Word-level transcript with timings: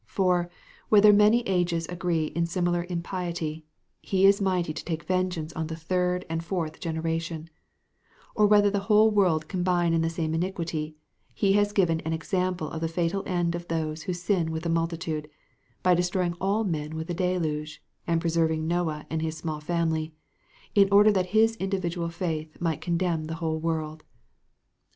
For, 0.07 0.49
whether 0.89 1.13
many 1.13 1.47
ages 1.47 1.85
agree 1.85 2.25
in 2.25 2.47
similar 2.47 2.87
impiety, 2.89 3.65
he 4.01 4.25
is 4.25 4.41
mighty 4.41 4.73
to 4.73 4.83
take 4.83 5.03
vengeance 5.03 5.53
on 5.53 5.67
the 5.67 5.75
third 5.75 6.25
and 6.27 6.43
fourth 6.43 6.79
generation; 6.79 7.51
or 8.33 8.47
whether 8.47 8.71
the 8.71 8.79
whole 8.89 9.11
world 9.11 9.47
combine 9.47 9.93
in 9.93 10.01
the 10.01 10.09
same 10.09 10.33
iniquity, 10.33 10.95
he 11.35 11.53
has 11.53 11.71
given 11.71 11.99
an 11.99 12.13
example 12.13 12.67
of 12.71 12.81
the 12.81 12.87
fatal 12.87 13.21
end 13.27 13.53
of 13.53 13.67
those 13.67 14.01
who 14.01 14.13
sin 14.15 14.49
with 14.49 14.65
a 14.65 14.69
multitude, 14.69 15.29
by 15.83 15.93
destroying 15.93 16.33
all 16.41 16.63
men 16.63 16.95
with 16.95 17.07
a 17.11 17.13
deluge, 17.13 17.83
and 18.07 18.21
preserving 18.21 18.67
Noah 18.67 19.05
and 19.11 19.21
his 19.21 19.37
small 19.37 19.59
family, 19.59 20.15
in 20.73 20.89
order 20.91 21.11
that 21.11 21.27
his 21.27 21.55
individual 21.57 22.09
faith 22.09 22.59
might 22.59 22.81
condemn 22.81 23.25
the 23.25 23.35
whole 23.35 23.59
world. 23.59 24.01